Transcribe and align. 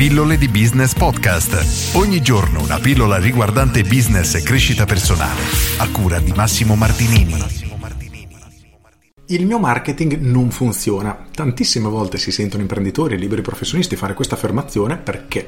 Pillole 0.00 0.38
di 0.38 0.48
Business 0.48 0.94
Podcast. 0.94 1.94
Ogni 1.94 2.22
giorno 2.22 2.62
una 2.62 2.78
pillola 2.78 3.18
riguardante 3.18 3.82
business 3.82 4.34
e 4.34 4.42
crescita 4.42 4.86
personale. 4.86 5.42
A 5.76 5.90
cura 5.90 6.18
di 6.20 6.32
Massimo 6.34 6.74
Martinini. 6.74 7.34
Il 9.26 9.44
mio 9.44 9.58
marketing 9.58 10.20
non 10.20 10.50
funziona. 10.50 11.26
Tantissime 11.30 11.90
volte 11.90 12.16
si 12.16 12.32
sentono 12.32 12.62
imprenditori 12.62 13.12
e 13.12 13.18
liberi 13.18 13.42
professionisti 13.42 13.94
fare 13.94 14.14
questa 14.14 14.36
affermazione 14.36 14.96
perché 14.96 15.46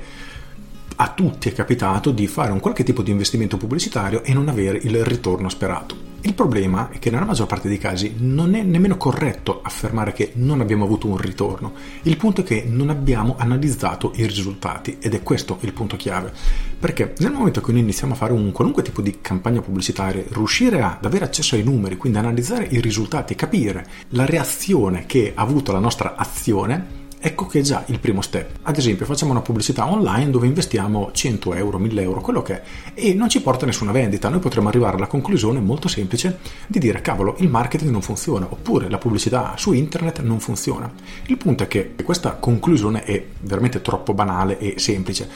a 0.97 1.09
tutti 1.15 1.49
è 1.49 1.55
capitato 1.55 2.11
di 2.11 2.27
fare 2.27 2.53
un 2.53 2.61
qualche 2.61 2.85
tipo 2.85 3.01
di 3.01 3.11
investimento 3.11 3.57
pubblicitario 3.57 4.23
e 4.23 4.35
non 4.35 4.51
avere 4.51 4.77
il 4.83 5.03
ritorno 5.03 5.49
sperato. 5.49 6.12
Il 6.25 6.35
problema 6.35 6.89
è 6.91 7.01
che 7.01 7.11
nella 7.11 7.25
maggior 7.25 7.49
parte 7.49 7.67
dei 7.67 7.79
casi 7.79 8.15
non 8.19 8.55
è 8.55 8.63
nemmeno 8.63 8.97
corretto 8.97 9.61
affermare 9.61 10.13
che 10.13 10.31
non 10.35 10.61
abbiamo 10.61 10.85
avuto 10.85 11.09
un 11.09 11.17
ritorno. 11.17 11.73
Il 12.03 12.17
punto 12.17 12.43
è 12.43 12.45
che 12.45 12.65
non 12.65 12.91
abbiamo 12.91 13.35
analizzato 13.37 14.13
i 14.15 14.25
risultati 14.25 14.99
ed 15.01 15.15
è 15.15 15.23
questo 15.25 15.59
il 15.63 15.73
punto 15.73 15.97
chiave. 15.97 16.33
Perché 16.79 17.15
nel 17.19 17.33
momento 17.33 17.61
che 17.61 17.73
noi 17.73 17.81
iniziamo 17.81 18.13
a 18.13 18.17
fare 18.17 18.33
un 18.33 18.53
qualunque 18.53 18.85
tipo 18.85 19.03
di 19.03 19.19
campagna 19.21 19.63
pubblicitaria, 19.63 20.23
riuscire 20.29 20.81
ad 20.81 21.05
avere 21.05 21.25
accesso 21.25 21.57
ai 21.57 21.65
numeri, 21.65 21.97
quindi 21.97 22.19
analizzare 22.19 22.69
i 22.71 22.81
risultati 22.81 23.33
e 23.33 23.37
capire 23.37 23.85
la 24.11 24.25
reazione 24.25 25.07
che 25.07 25.33
ha 25.35 25.43
avuto 25.43 25.73
la 25.73 25.81
nostra 25.81 26.15
azione, 26.15 27.02
ecco 27.25 27.47
che 27.47 27.61
è 27.61 27.63
già 27.63 27.85
il 27.87 28.01
primo 28.01 28.21
step. 28.21 28.59
Ad 28.63 28.77
esempio, 28.77 29.07
facciamo 29.07 29.31
una 29.31 29.43
pubblicità 29.43 29.89
online 29.89 30.31
dove 30.31 30.49
investiamo 30.49 31.11
100 31.13 31.55
euro, 31.55 31.79
1000 31.79 32.03
euro, 32.03 32.21
quello 32.21 32.43
che 32.43 32.55
è, 32.55 32.63
e 32.95 33.15
non 33.15 33.29
ci 33.29 33.41
porta 33.41 33.65
nessuna 33.65 33.93
vendita. 33.93 34.29
Noi 34.29 34.41
potremmo 34.41 34.69
arrivare 34.69 34.97
alla 34.97 35.07
conclusione 35.07 35.61
molto 35.61 35.87
semplice 35.87 36.41
di 36.67 36.81
dire: 36.81 37.01
cavolo, 37.01 37.37
il 37.39 37.49
marketing 37.49 37.93
non 37.93 38.03
funziona, 38.03 38.47
oppure 38.49 38.91
la 38.91 38.99
pubblicità 38.99 39.55
su 39.57 39.73
internet 39.73 40.21
non 40.23 40.41
funziona. 40.41 40.93
Il 41.27 41.37
punto 41.37 41.63
è 41.63 41.69
che 41.69 41.95
questa 42.03 42.33
conclusione 42.33 43.05
è 43.05 43.25
veramente 43.41 43.81
troppo 43.81 44.13
banale 44.15 44.59
e 44.59 44.75
semplice. 44.79 45.29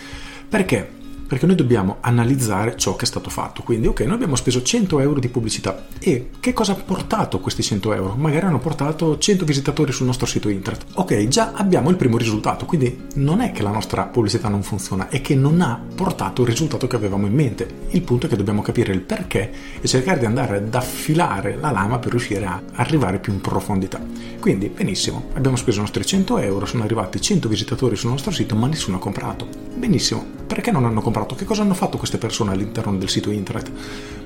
Perché? 0.48 1.04
Perché 1.26 1.46
noi 1.46 1.56
dobbiamo 1.56 1.96
analizzare 2.00 2.76
ciò 2.76 2.96
che 2.96 3.04
è 3.04 3.06
stato 3.06 3.30
fatto. 3.30 3.62
Quindi, 3.62 3.86
ok, 3.86 4.00
noi 4.00 4.14
abbiamo 4.14 4.36
speso 4.36 4.62
100 4.62 5.00
euro 5.00 5.20
di 5.20 5.28
pubblicità 5.28 5.86
e 5.98 6.30
che 6.40 6.52
cosa 6.52 6.72
ha 6.72 6.76
portato 6.76 7.40
questi 7.40 7.62
100 7.62 7.92
euro? 7.94 8.14
Magari 8.16 8.46
hanno 8.46 8.58
portato 8.58 9.18
100 9.18 9.44
visitatori 9.44 9.92
sul 9.92 10.06
nostro 10.06 10.26
sito 10.26 10.48
internet. 10.48 10.84
Ok, 10.94 11.26
già 11.28 11.52
abbiamo 11.54 11.90
il 11.90 11.96
primo 11.96 12.16
risultato, 12.16 12.66
quindi 12.66 13.04
non 13.14 13.40
è 13.40 13.52
che 13.52 13.62
la 13.62 13.70
nostra 13.70 14.04
pubblicità 14.04 14.48
non 14.48 14.62
funziona, 14.62 15.08
è 15.08 15.20
che 15.20 15.34
non 15.34 15.60
ha 15.60 15.80
portato 15.94 16.42
il 16.42 16.48
risultato 16.48 16.86
che 16.86 16.96
avevamo 16.96 17.26
in 17.26 17.34
mente. 17.34 17.68
Il 17.90 18.02
punto 18.02 18.26
è 18.26 18.28
che 18.28 18.36
dobbiamo 18.36 18.62
capire 18.62 18.92
il 18.92 19.00
perché 19.00 19.52
e 19.80 19.86
cercare 19.88 20.18
di 20.18 20.26
andare 20.26 20.58
ad 20.58 20.74
affilare 20.74 21.56
la 21.60 21.70
lama 21.70 21.98
per 21.98 22.10
riuscire 22.10 22.44
a 22.44 22.62
arrivare 22.74 23.18
più 23.18 23.32
in 23.32 23.40
profondità. 23.40 24.00
Quindi, 24.40 24.68
benissimo, 24.68 25.30
abbiamo 25.34 25.56
speso 25.56 25.78
i 25.78 25.82
nostri 25.82 26.04
100 26.04 26.38
euro, 26.38 26.66
sono 26.66 26.84
arrivati 26.84 27.20
100 27.20 27.48
visitatori 27.48 27.96
sul 27.96 28.10
nostro 28.10 28.30
sito, 28.30 28.54
ma 28.54 28.66
nessuno 28.68 28.96
ha 28.96 29.00
comprato. 29.00 29.48
Benissimo, 29.76 30.24
perché 30.46 30.70
non 30.70 30.86
hanno 30.86 31.02
comprato? 31.02 31.34
che 31.34 31.44
cosa 31.44 31.60
hanno 31.60 31.74
fatto 31.74 31.98
queste 31.98 32.16
persone 32.16 32.50
all'interno 32.50 32.96
del 32.96 33.10
sito 33.10 33.30
internet. 33.30 33.70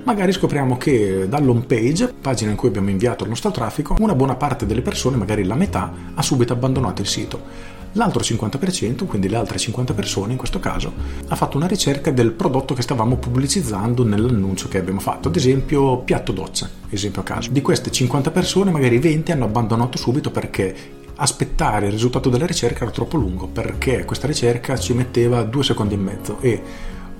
Magari 0.04 0.30
scopriamo 0.32 0.76
che 0.76 1.26
dall'home 1.28 1.62
page, 1.62 2.14
pagina 2.20 2.52
in 2.52 2.56
cui 2.56 2.68
abbiamo 2.68 2.88
inviato 2.88 3.24
il 3.24 3.30
nostro 3.30 3.50
traffico, 3.50 3.96
una 3.98 4.14
buona 4.14 4.36
parte 4.36 4.64
delle 4.64 4.80
persone, 4.80 5.16
magari 5.16 5.44
la 5.44 5.56
metà, 5.56 5.92
ha 6.14 6.22
subito 6.22 6.52
abbandonato 6.52 7.02
il 7.02 7.08
sito. 7.08 7.78
L'altro 7.94 8.22
50%, 8.22 9.04
quindi 9.04 9.28
le 9.28 9.34
altre 9.34 9.58
50 9.58 9.92
persone 9.92 10.30
in 10.30 10.38
questo 10.38 10.60
caso, 10.60 10.92
ha 11.26 11.34
fatto 11.34 11.56
una 11.56 11.66
ricerca 11.66 12.12
del 12.12 12.30
prodotto 12.30 12.72
che 12.72 12.82
stavamo 12.82 13.16
pubblicizzando 13.16 14.04
nell'annuncio 14.04 14.68
che 14.68 14.78
abbiamo 14.78 15.00
fatto, 15.00 15.26
ad 15.26 15.34
esempio 15.34 15.98
piatto 15.98 16.30
doccia, 16.30 16.70
esempio 16.88 17.22
a 17.22 17.24
caso. 17.24 17.50
Di 17.50 17.60
queste 17.60 17.90
50 17.90 18.30
persone 18.30 18.70
magari 18.70 18.98
20 18.98 19.32
hanno 19.32 19.46
abbandonato 19.46 19.98
subito 19.98 20.30
perché 20.30 20.98
aspettare 21.20 21.86
il 21.86 21.92
risultato 21.92 22.30
della 22.30 22.46
ricerca 22.46 22.82
era 22.82 22.90
troppo 22.90 23.18
lungo 23.18 23.46
perché 23.46 24.04
questa 24.06 24.26
ricerca 24.26 24.78
ci 24.78 24.94
metteva 24.94 25.42
due 25.42 25.62
secondi 25.62 25.94
e 25.94 25.98
mezzo 25.98 26.38
e 26.40 26.62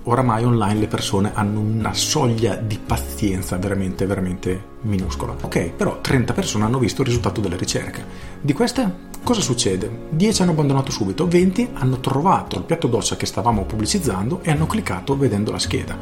oramai 0.05 0.43
online 0.45 0.81
le 0.81 0.87
persone 0.87 1.33
hanno 1.35 1.61
una 1.61 1.93
soglia 1.93 2.55
di 2.55 2.79
pazienza 2.79 3.59
veramente 3.59 4.07
veramente 4.07 4.65
minuscola. 4.83 5.37
Ok, 5.43 5.73
però 5.73 6.01
30 6.01 6.33
persone 6.33 6.65
hanno 6.65 6.79
visto 6.79 7.03
il 7.03 7.09
risultato 7.09 7.43
della 7.43 7.57
ricerca. 7.57 8.03
Di 8.41 8.55
queste 8.55 9.09
cosa 9.23 9.43
succede? 9.43 10.07
10 10.09 10.43
hanno 10.43 10.53
abbandonato 10.53 10.91
subito, 10.91 11.29
20 11.29 11.69
hanno 11.75 12.01
trovato 12.01 12.57
il 12.57 12.65
piatto 12.65 12.87
doccia 12.87 13.17
che 13.17 13.27
stavamo 13.27 13.65
pubblicizzando 13.65 14.41
e 14.43 14.51
hanno 14.51 14.67
cliccato 14.67 15.15
vedendo 15.15 15.51
la 15.53 15.59
scheda. 15.59 15.99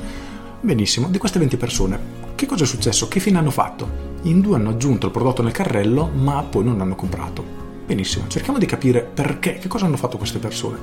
Benissimo, 0.61 1.09
di 1.09 1.19
queste 1.19 1.41
20 1.41 1.57
persone, 1.57 2.01
che 2.37 2.47
cosa 2.47 2.63
è 2.63 2.67
successo? 2.67 3.09
Che 3.09 3.19
fine 3.19 3.39
hanno 3.39 3.51
fatto? 3.51 4.07
In 4.23 4.41
due 4.41 4.55
hanno 4.55 4.71
aggiunto 4.71 5.07
il 5.07 5.13
prodotto 5.13 5.43
nel 5.43 5.53
carrello, 5.53 6.07
ma 6.07 6.43
poi 6.45 6.63
non 6.63 6.81
hanno 6.81 6.95
comprato. 6.95 7.67
Benissimo, 7.89 8.27
cerchiamo 8.29 8.59
di 8.59 8.67
capire 8.67 9.01
perché, 9.01 9.55
che 9.55 9.67
cosa 9.67 9.87
hanno 9.87 9.97
fatto 9.97 10.19
queste 10.19 10.39
persone. 10.39 10.77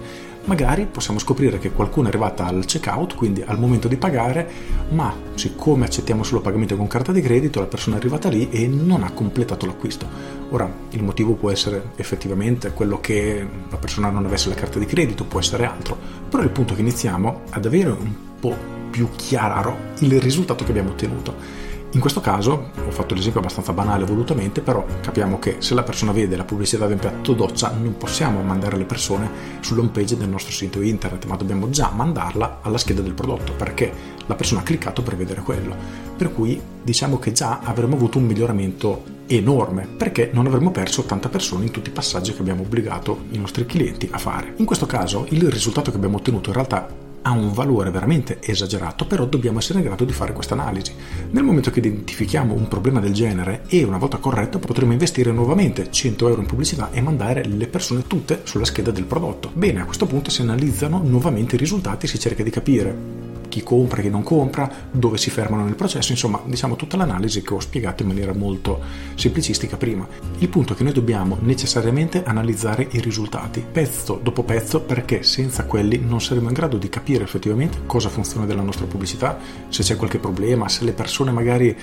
Magari 0.46 0.88
possiamo 0.88 1.20
scoprire 1.20 1.60
che 1.60 1.70
qualcuno 1.72 2.08
è 2.08 2.10
arrivata 2.10 2.48
al 2.48 2.66
checkout, 2.66 3.14
quindi 3.14 3.44
al 3.46 3.60
momento 3.60 3.88
di 3.88 3.96
pagare, 3.96 4.50
ma 4.90 5.16
siccome 5.36 5.86
accettiamo 5.86 6.24
solo 6.24 6.42
pagamento 6.42 6.76
con 6.76 6.88
carta 6.88 7.12
di 7.12 7.22
credito, 7.22 7.60
la 7.60 7.68
persona 7.68 7.98
è 7.98 8.00
arrivata 8.00 8.28
lì 8.28 8.50
e 8.50 8.66
non 8.66 9.04
ha 9.04 9.12
completato 9.12 9.68
l'acquisto. 9.68 10.08
Ora, 10.50 10.68
il 10.90 11.04
motivo 11.04 11.34
può 11.34 11.52
essere 11.52 11.92
effettivamente 11.98 12.72
quello 12.72 13.00
che 13.00 13.48
la 13.70 13.78
persona 13.78 14.10
non 14.10 14.26
avesse 14.26 14.50
la 14.50 14.56
carta 14.56 14.80
di 14.80 14.88
credito, 14.88 15.26
può 15.26 15.40
essere 15.40 15.68
altro, 15.68 15.96
però 16.28 16.42
il 16.42 16.50
punto 16.50 16.74
è 16.74 16.76
che 16.76 16.82
iniziamo 16.82 17.42
ad 17.52 17.68
avere 17.68 17.92
un 17.92 18.16
po' 18.40 18.58
più 18.90 19.10
chiaro 19.16 19.78
il 20.00 20.20
risultato 20.20 20.64
che 20.64 20.72
abbiamo 20.72 20.90
ottenuto 20.90 21.66
in 21.95 22.01
questo 22.01 22.19
caso, 22.19 22.72
ho 22.75 22.91
fatto 22.91 23.16
l'esempio 23.16 23.39
abbastanza 23.39 23.72
banale 23.72 24.03
volutamente, 24.03 24.59
però 24.59 24.85
capiamo 25.00 25.39
che 25.39 25.56
se 25.59 25.73
la 25.73 25.81
persona 25.81 26.11
vede 26.11 26.35
la 26.35 26.44
pubblicità 26.44 26.88
del 26.88 26.97
piatto 26.97 27.31
doccia 27.31 27.72
non 27.72 27.95
possiamo 27.95 28.41
mandare 28.41 28.75
le 28.75 28.83
persone 28.83 29.29
sull'home 29.61 29.91
page 29.94 30.17
del 30.17 30.28
nostro 30.28 30.51
sito 30.51 30.81
internet, 30.81 31.23
ma 31.23 31.38
dobbiamo 31.38 31.69
già 31.69 31.91
mandarla 31.95 32.59
alla 32.63 32.78
scheda 32.78 33.01
del 33.01 33.13
prodotto 33.13 33.53
perché 33.53 33.94
la 34.25 34.35
persona 34.35 34.59
ha 34.59 34.63
cliccato 34.63 35.03
per 35.03 35.16
vedere 35.16 35.39
quello. 35.39 35.73
Per 36.17 36.33
cui 36.33 36.61
diciamo 36.83 37.17
che 37.17 37.31
già 37.31 37.61
avremmo 37.63 37.95
avuto 37.95 38.17
un 38.17 38.25
miglioramento 38.25 39.03
enorme 39.27 39.88
perché 39.88 40.31
non 40.33 40.47
avremmo 40.47 40.72
perso 40.72 41.03
tante 41.03 41.29
persone 41.29 41.63
in 41.63 41.72
tutti 41.72 41.91
i 41.91 41.94
passaggi 41.94 42.33
che 42.33 42.41
abbiamo 42.41 42.63
obbligato 42.63 43.23
i 43.31 43.38
nostri 43.38 43.66
clienti 43.66 44.09
a 44.12 44.17
fare. 44.17 44.53
In 44.57 44.66
questo 44.66 44.85
caso 44.85 45.25
il 45.29 45.50
risultato 45.50 45.91
che 45.91 45.95
abbiamo 45.95 46.17
ottenuto 46.17 46.50
in 46.50 46.56
realtà 46.56 47.03
ha 47.25 47.31
un 47.31 47.53
valore 47.53 47.90
veramente 47.90 48.40
esagerato, 48.41 49.06
però 49.08 49.25
dobbiamo 49.25 49.58
essere 49.58 49.80
in 49.80 49.86
grado 49.86 50.06
di 50.06 50.13
fare 50.13 50.31
questa 50.31 50.53
analisi. 50.53 50.94
Nel 51.31 51.44
momento 51.44 51.72
che 51.72 51.80
identifichiamo 51.80 52.53
un 52.53 52.68
problema 52.68 53.00
del 53.00 53.13
genere 53.13 53.63
e 53.68 53.84
una 53.84 53.97
volta 53.97 54.18
corretto 54.18 54.59
potremo 54.59 54.91
investire 54.91 55.31
nuovamente 55.31 55.90
100 55.90 56.28
euro 56.28 56.41
in 56.41 56.47
pubblicità 56.47 56.91
e 56.91 57.02
mandare 57.02 57.44
le 57.46 57.68
persone 57.68 58.06
tutte 58.06 58.41
sulla 58.44 58.66
scheda 58.66 58.91
del 58.91 59.06
prodotto. 59.06 59.50
Bene, 59.53 59.81
a 59.81 59.86
questo 59.86 60.06
punto 60.06 60.30
si 60.30 60.41
analizzano 60.41 61.02
nuovamente 61.03 61.56
i 61.56 61.59
risultati 61.59 62.06
e 62.06 62.09
si 62.09 62.19
cerca 62.19 62.44
di 62.44 62.52
capire 62.52 63.25
chi 63.47 63.63
compra, 63.63 64.01
chi 64.01 64.09
non 64.09 64.23
compra, 64.23 64.69
dove 64.91 65.17
si 65.17 65.29
fermano 65.29 65.63
nel 65.63 65.75
processo, 65.75 66.11
insomma 66.11 66.41
diciamo 66.45 66.75
tutta 66.75 66.97
l'analisi 66.97 67.41
che 67.41 67.53
ho 67.53 67.59
spiegato 67.59 68.03
in 68.03 68.09
maniera 68.09 68.33
molto 68.33 68.81
semplicistica 69.16 69.78
prima. 69.78 70.07
Il 70.39 70.50
punto 70.50 70.73
è 70.73 70.75
che 70.75 70.83
noi 70.83 70.94
dobbiamo 70.94 71.38
necessariamente 71.41 72.23
analizzare 72.23 72.88
i 72.91 73.00
risultati 73.00 73.66
pezzo 73.69 74.19
dopo 74.22 74.44
pezzo 74.44 74.81
perché 74.81 75.23
senza 75.23 75.66
quelli 75.66 76.00
non 76.00 76.22
saremo 76.22 76.47
in 76.47 76.53
grado 76.53 76.78
di 76.78 76.89
capire 76.89 77.23
effettivamente 77.23 77.79
cosa 77.85 78.09
funziona 78.09 78.45
della 78.45 78.61
nostra 78.61 78.85
pubblicità, 78.85 79.38
se 79.69 79.83
c'è 79.83 79.95
qualche 79.95 80.19
problema, 80.19 80.67
se 80.67 80.83
le 80.83 80.94
persone 80.94 81.31
magari 81.31 81.75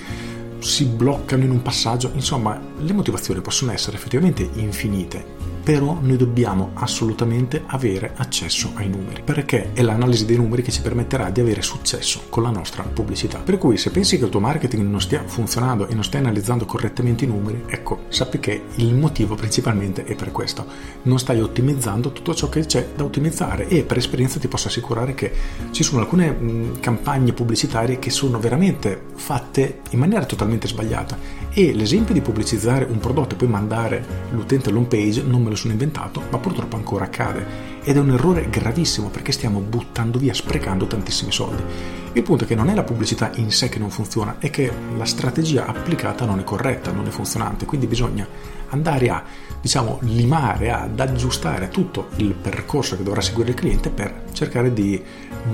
si 0.63 0.85
bloccano 0.85 1.43
in 1.43 1.51
un 1.51 1.61
passaggio, 1.61 2.11
insomma 2.13 2.59
le 2.77 2.93
motivazioni 2.93 3.41
possono 3.41 3.71
essere 3.71 3.97
effettivamente 3.97 4.49
infinite 4.53 5.43
però 5.63 5.97
noi 6.01 6.17
dobbiamo 6.17 6.71
assolutamente 6.73 7.63
avere 7.67 8.11
accesso 8.17 8.71
ai 8.75 8.89
numeri, 8.89 9.21
perché 9.23 9.71
è 9.71 9.81
l'analisi 9.81 10.25
dei 10.25 10.35
numeri 10.35 10.61
che 10.61 10.71
ci 10.71 10.81
permetterà 10.81 11.29
di 11.29 11.39
avere 11.39 11.61
successo 11.61 12.23
con 12.27 12.43
la 12.43 12.49
nostra 12.49 12.83
pubblicità. 12.83 13.39
Per 13.39 13.57
cui 13.57 13.77
se 13.77 13.89
pensi 13.89 14.17
che 14.17 14.25
il 14.25 14.29
tuo 14.29 14.41
marketing 14.41 14.85
non 14.85 14.99
stia 14.99 15.23
funzionando 15.25 15.87
e 15.87 15.93
non 15.93 16.03
stai 16.03 16.19
analizzando 16.19 16.65
correttamente 16.65 17.23
i 17.23 17.27
numeri, 17.27 17.63
ecco, 17.67 18.01
sappi 18.09 18.39
che 18.39 18.63
il 18.75 18.93
motivo 18.93 19.35
principalmente 19.35 20.03
è 20.03 20.15
per 20.15 20.31
questo. 20.31 20.65
Non 21.03 21.17
stai 21.17 21.39
ottimizzando 21.39 22.11
tutto 22.11 22.35
ciò 22.35 22.49
che 22.49 22.65
c'è 22.65 22.89
da 22.95 23.05
ottimizzare 23.05 23.67
e 23.67 23.83
per 23.83 23.97
esperienza 23.97 24.39
ti 24.39 24.49
posso 24.49 24.67
assicurare 24.67 25.13
che 25.13 25.31
ci 25.71 25.83
sono 25.83 26.01
alcune 26.01 26.29
mh, 26.29 26.79
campagne 26.81 27.31
pubblicitarie 27.31 27.99
che 27.99 28.09
sono 28.09 28.37
veramente 28.37 29.01
fatte 29.15 29.79
in 29.91 29.99
maniera 29.99 30.25
totalmente 30.25 30.52
sbagliata 30.61 31.17
e 31.51 31.73
l'esempio 31.73 32.13
di 32.13 32.21
pubblicizzare 32.21 32.85
un 32.85 32.99
prodotto 32.99 33.35
e 33.35 33.37
poi 33.37 33.47
mandare 33.47 34.05
l'utente 34.31 34.69
all'home 34.69 34.87
page 34.87 35.23
non 35.23 35.43
me 35.43 35.49
lo 35.49 35.55
sono 35.55 35.73
inventato, 35.73 36.21
ma 36.29 36.37
purtroppo 36.37 36.75
ancora 36.75 37.05
accade 37.05 37.45
ed 37.83 37.97
è 37.97 37.99
un 37.99 38.11
errore 38.11 38.49
gravissimo 38.49 39.09
perché 39.09 39.31
stiamo 39.31 39.59
buttando 39.59 40.19
via, 40.19 40.33
sprecando 40.33 40.87
tantissimi 40.87 41.31
soldi. 41.31 42.01
Il 42.15 42.21
punto 42.21 42.43
è 42.43 42.47
che 42.47 42.53
non 42.53 42.69
è 42.69 42.75
la 42.75 42.83
pubblicità 42.83 43.31
in 43.35 43.51
sé 43.51 43.69
che 43.69 43.79
non 43.79 43.89
funziona, 43.89 44.35
è 44.37 44.51
che 44.51 44.71
la 44.95 45.05
strategia 45.05 45.65
applicata 45.65 46.25
non 46.25 46.37
è 46.37 46.43
corretta, 46.43 46.91
non 46.91 47.07
è 47.07 47.09
funzionante, 47.09 47.65
quindi 47.65 47.87
bisogna 47.87 48.27
andare 48.69 49.09
a 49.09 49.23
diciamo 49.59 49.97
limare, 50.01 50.71
ad 50.71 50.99
aggiustare 50.99 51.69
tutto 51.69 52.09
il 52.17 52.35
percorso 52.35 52.97
che 52.97 53.03
dovrà 53.03 53.19
seguire 53.19 53.49
il 53.49 53.55
cliente 53.55 53.89
per 53.89 54.25
cercare 54.31 54.71
di 54.71 55.03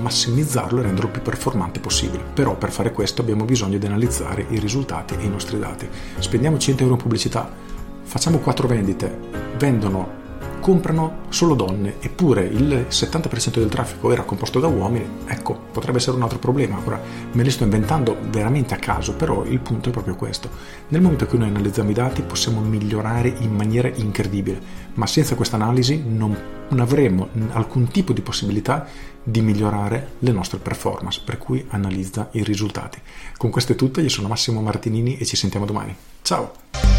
massimizzarlo 0.02 0.80
e 0.80 0.82
renderlo 0.82 1.08
più 1.08 1.22
performante 1.22 1.80
possibile. 1.80 2.24
Però 2.34 2.54
per 2.56 2.70
fare 2.70 2.92
questo 2.92 3.22
abbiamo 3.22 3.46
bisogno 3.46 3.78
di 3.78 3.86
analizzare 3.86 4.44
i 4.50 4.58
risultati 4.58 5.14
e 5.18 5.24
i 5.24 5.30
nostri 5.30 5.58
dati. 5.58 5.88
Spendiamo 6.18 6.58
100 6.58 6.82
euro 6.82 6.96
in 6.96 7.00
pubblicità, 7.00 7.50
facciamo 8.02 8.38
4 8.38 8.68
vendite, 8.68 9.18
vendono 9.56 10.19
comprano 10.60 11.22
solo 11.30 11.54
donne, 11.54 11.96
eppure 12.00 12.44
il 12.44 12.86
70% 12.88 13.58
del 13.58 13.68
traffico 13.68 14.12
era 14.12 14.22
composto 14.22 14.60
da 14.60 14.68
uomini, 14.68 15.08
ecco, 15.26 15.58
potrebbe 15.72 15.98
essere 15.98 16.16
un 16.16 16.22
altro 16.22 16.38
problema. 16.38 16.80
Ora 16.84 17.00
me 17.32 17.42
li 17.42 17.50
sto 17.50 17.64
inventando 17.64 18.16
veramente 18.30 18.74
a 18.74 18.78
caso, 18.78 19.14
però 19.14 19.44
il 19.44 19.58
punto 19.58 19.88
è 19.88 19.92
proprio 19.92 20.14
questo. 20.14 20.48
Nel 20.88 21.00
momento 21.00 21.24
in 21.24 21.30
cui 21.30 21.38
noi 21.38 21.48
analizziamo 21.48 21.90
i 21.90 21.94
dati 21.94 22.22
possiamo 22.22 22.60
migliorare 22.60 23.34
in 23.38 23.54
maniera 23.54 23.90
incredibile, 23.92 24.60
ma 24.94 25.06
senza 25.06 25.34
questa 25.34 25.56
analisi 25.56 26.02
non, 26.06 26.36
non 26.68 26.80
avremo 26.80 27.28
alcun 27.52 27.88
tipo 27.88 28.12
di 28.12 28.20
possibilità 28.20 28.86
di 29.22 29.40
migliorare 29.40 30.12
le 30.20 30.32
nostre 30.32 30.58
performance, 30.58 31.20
per 31.24 31.38
cui 31.38 31.64
analizza 31.70 32.28
i 32.32 32.44
risultati. 32.44 33.00
Con 33.36 33.50
questo 33.50 33.72
è 33.72 33.76
tutto, 33.76 34.00
io 34.00 34.08
sono 34.08 34.28
Massimo 34.28 34.60
Martinini 34.60 35.16
e 35.16 35.24
ci 35.24 35.36
sentiamo 35.36 35.66
domani. 35.66 35.94
Ciao! 36.22 36.89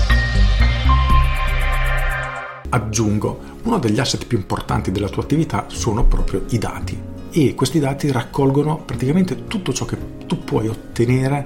Aggiungo, 2.74 3.40
uno 3.64 3.80
degli 3.80 4.00
asset 4.00 4.26
più 4.26 4.38
importanti 4.38 4.92
della 4.92 5.10
tua 5.10 5.24
attività 5.24 5.66
sono 5.68 6.06
proprio 6.06 6.46
i 6.52 6.58
dati. 6.58 6.98
E 7.30 7.54
questi 7.54 7.80
dati 7.80 8.10
raccolgono 8.12 8.78
praticamente 8.86 9.48
tutto 9.48 9.74
ciò 9.74 9.84
che 9.84 9.98
tu 10.26 10.40
puoi 10.44 10.70
ottenere 10.70 11.46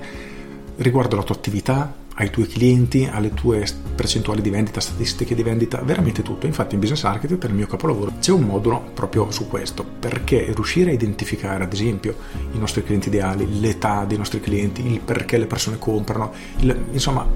riguardo 0.77 1.15
alla 1.15 1.23
tua 1.23 1.33
attività, 1.33 1.95
ai 2.17 2.29
tuoi 2.29 2.45
clienti, 2.45 3.09
alle 3.11 3.33
tue 3.33 3.65
percentuali 3.95 4.41
di 4.41 4.51
vendita, 4.51 4.79
statistiche 4.79 5.33
di 5.33 5.41
vendita, 5.41 5.81
veramente 5.81 6.21
tutto. 6.21 6.45
Infatti 6.45 6.75
in 6.75 6.79
Business 6.79 7.03
Architect, 7.05 7.45
nel 7.45 7.55
mio 7.55 7.67
capoluogo, 7.67 8.13
c'è 8.19 8.31
un 8.31 8.43
modulo 8.43 8.91
proprio 8.93 9.31
su 9.31 9.47
questo, 9.47 9.83
perché 9.83 10.51
riuscire 10.53 10.91
a 10.91 10.93
identificare 10.93 11.63
ad 11.63 11.73
esempio 11.73 12.15
i 12.53 12.59
nostri 12.59 12.83
clienti 12.83 13.07
ideali, 13.07 13.59
l'età 13.59 14.05
dei 14.05 14.17
nostri 14.17 14.39
clienti, 14.39 14.85
il 14.85 14.99
perché 14.99 15.39
le 15.39 15.47
persone 15.47 15.79
comprano, 15.79 16.31
il, 16.59 16.85
insomma 16.91 17.27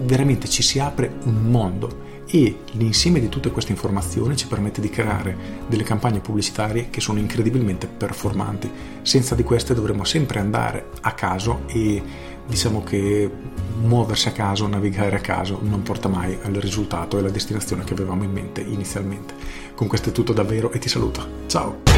veramente 0.00 0.48
ci 0.48 0.62
si 0.62 0.78
apre 0.78 1.16
un 1.24 1.50
mondo 1.50 2.04
e 2.28 2.58
l'insieme 2.72 3.20
di 3.20 3.28
tutte 3.28 3.50
queste 3.50 3.72
informazioni 3.72 4.36
ci 4.36 4.46
permette 4.46 4.80
di 4.80 4.90
creare 4.90 5.36
delle 5.68 5.84
campagne 5.84 6.20
pubblicitarie 6.20 6.88
che 6.90 7.00
sono 7.00 7.18
incredibilmente 7.18 7.86
performanti. 7.86 8.70
Senza 9.02 9.34
di 9.34 9.42
queste 9.42 9.74
dovremmo 9.74 10.04
sempre 10.04 10.40
andare 10.40 10.90
a 11.02 11.12
caso 11.12 11.62
e 11.66 12.02
diciamo 12.46 12.82
che 12.82 13.30
muoversi 13.80 14.28
a 14.28 14.32
caso, 14.32 14.66
navigare 14.66 15.16
a 15.16 15.20
caso 15.20 15.58
non 15.62 15.82
porta 15.82 16.08
mai 16.08 16.36
al 16.42 16.54
risultato 16.54 17.16
e 17.16 17.20
alla 17.20 17.30
destinazione 17.30 17.84
che 17.84 17.92
avevamo 17.92 18.24
in 18.24 18.32
mente 18.32 18.60
inizialmente. 18.60 19.34
Con 19.74 19.86
questo 19.86 20.10
è 20.10 20.12
tutto 20.12 20.32
davvero 20.32 20.72
e 20.72 20.78
ti 20.78 20.88
saluto. 20.88 21.44
Ciao! 21.46 21.95